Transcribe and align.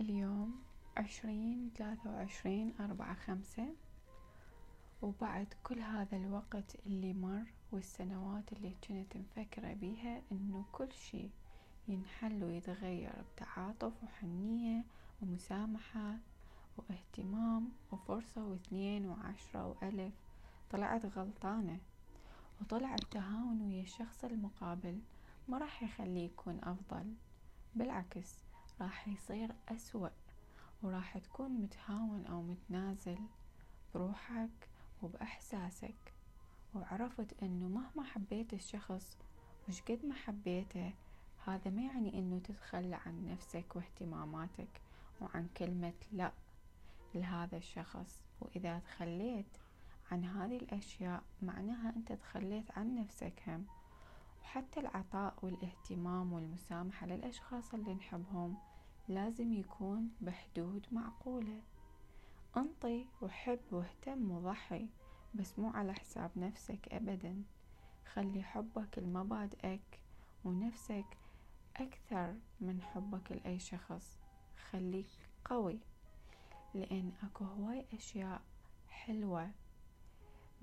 اليوم 0.00 0.62
عشرين 0.96 1.70
ثلاثة 1.76 2.10
وعشرين 2.10 2.74
أربعة 2.80 3.14
خمسة. 3.14 3.74
وبعد 5.02 5.54
كل 5.64 5.78
هذا 5.80 6.16
الوقت 6.16 6.76
اللي 6.86 7.12
مر 7.12 7.44
والسنوات 7.72 8.52
اللي 8.52 8.74
كنت 8.88 9.16
مفكرة 9.16 9.72
بيها 9.72 10.22
إنه 10.32 10.64
كل 10.72 10.92
شي 10.92 11.30
ينحل 11.88 12.44
ويتغير 12.44 13.12
بتعاطف 13.36 13.92
وحنية 14.04 14.84
ومسامحة 15.22 16.16
واهتمام 16.76 17.68
وفرصة 17.92 18.44
واثنين 18.44 19.06
وعشرة 19.06 19.66
وألف 19.66 20.14
طلعت 20.70 21.06
غلطانة. 21.06 21.78
وطلع 22.60 22.94
التهاون 22.94 23.62
ويا 23.62 23.82
الشخص 23.82 24.24
المقابل 24.24 25.00
ما 25.48 25.58
راح 25.58 25.82
يخليه 25.82 26.24
يكون 26.24 26.60
أفضل 26.64 27.14
بالعكس 27.74 28.44
راح 28.80 29.08
يصير 29.08 29.54
أسوأ 29.68 30.08
وراح 30.82 31.18
تكون 31.18 31.50
متهاون 31.50 32.26
أو 32.26 32.42
متنازل 32.42 33.18
بروحك 33.94 34.68
وبإحساسك. 35.02 36.14
وعرفت 36.74 37.42
أنه 37.42 37.68
مهما 37.68 38.02
حبيت 38.02 38.52
الشخص 38.52 39.18
وش 39.68 39.82
قد 39.82 40.06
ما 40.06 40.14
حبيته 40.14 40.94
هذا 41.46 41.70
ما 41.70 41.82
يعني 41.82 42.18
أنه 42.18 42.38
تتخلى 42.38 42.96
عن 43.06 43.26
نفسك 43.26 43.76
واهتماماتك 43.76 44.80
وعن 45.20 45.48
كلمة 45.56 45.94
لأ 46.12 46.32
لهذا 47.14 47.56
الشخص. 47.56 48.22
وإذا 48.40 48.78
تخليت 48.78 49.56
عن 50.10 50.24
هذه 50.24 50.56
الأشياء 50.56 51.22
معناها 51.42 51.92
أنت 51.96 52.12
تخليت 52.12 52.78
عن 52.78 52.94
نفسك 52.94 53.42
هم. 53.46 53.66
وحتى 54.54 54.80
العطاء 54.80 55.34
والاهتمام 55.42 56.32
والمسامحة 56.32 57.06
للأشخاص 57.06 57.74
اللي 57.74 57.94
نحبهم 57.94 58.56
لازم 59.08 59.52
يكون 59.52 60.10
بحدود 60.20 60.86
معقولة. 60.92 61.62
انطي 62.56 63.06
وحب 63.22 63.60
واهتم 63.70 64.30
وضحي 64.30 64.88
بس 65.34 65.58
مو 65.58 65.70
على 65.70 65.94
حساب 65.94 66.30
نفسك 66.36 66.88
أبدا. 66.92 67.42
خلي 68.12 68.42
حبك 68.42 68.98
لمبادئك 68.98 70.00
ونفسك 70.44 71.18
أكثر 71.76 72.34
من 72.60 72.82
حبك 72.82 73.32
لأي 73.32 73.58
شخص. 73.58 74.18
خليك 74.70 75.10
قوي 75.44 75.80
لأن 76.74 77.12
أكو 77.22 77.44
هواي 77.44 77.86
أشياء 77.92 78.42
حلوة 78.88 79.50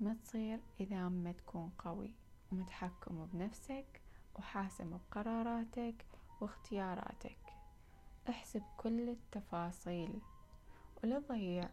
ما 0.00 0.14
تصير 0.14 0.60
إذا 0.80 1.08
ما 1.08 1.32
تكون 1.32 1.70
قوي. 1.78 2.21
ومتحكم 2.52 3.26
بنفسك 3.32 4.00
وحاسم 4.34 4.90
بقراراتك 4.90 6.06
واختياراتك. 6.40 7.38
احسب 8.28 8.62
كل 8.76 9.08
التفاصيل 9.08 10.20
ولا 11.04 11.20
تضيع 11.20 11.70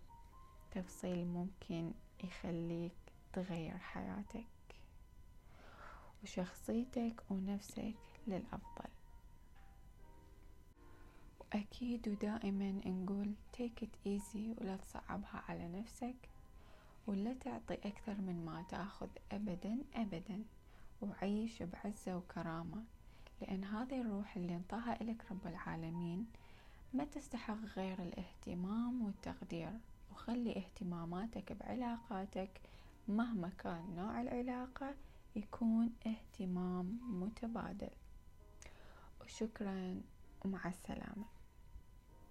تفصيل 0.72 1.28
ممكن 1.28 1.92
يخليك 2.24 2.96
تغير 3.34 3.78
حياتك 3.78 4.48
وشخصيتك 6.24 7.24
ونفسك 7.30 7.96
للأفضل. 8.28 8.90
وأكيد 11.40 12.08
ودائما 12.08 12.72
نقول 12.72 13.34
take 13.58 13.84
it 13.84 14.08
easy 14.08 14.62
ولا 14.62 14.78
تصعبها 14.78 15.44
على 15.48 15.68
نفسك 15.68 16.30
ولا 17.08 17.34
تعطي 17.34 17.74
أكثر 17.74 18.22
من 18.22 18.46
ما 18.46 18.64
تأخذ 18.70 19.10
أبدا 19.32 19.78
أبدا. 19.96 20.44
وعيش 21.02 21.64
بعزة 21.64 22.18
وكرامة. 22.18 22.84
لأن 23.42 23.64
هذه 23.64 24.02
الروح 24.02 24.36
اللي 24.36 24.56
انطاها 24.56 25.02
إلك 25.02 25.32
رب 25.32 25.48
العالمين 25.48 26.26
ما 26.94 27.04
تستحق 27.04 27.58
غير 27.76 28.02
الاهتمام 28.02 29.06
والتقدير. 29.06 29.72
وخلي 30.12 30.58
اهتماماتك 30.58 31.54
بعلاقاتك 31.54 32.62
مهما 33.08 33.50
كان 33.50 33.96
نوع 33.96 34.22
العلاقة 34.22 34.96
يكون 35.36 35.94
اهتمام 36.08 37.00
متبادل. 37.24 37.90
وشكرا 39.22 40.02
ومع 40.46 40.68
السلامة. 40.68 41.26